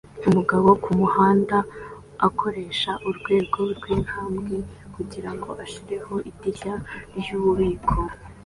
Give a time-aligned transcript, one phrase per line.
[0.27, 1.57] Umugabo kumuhanda
[2.27, 4.55] akoresha urwego rwintambwe
[4.95, 6.73] kugirango ashyireho idirishya
[7.17, 7.95] ryububiko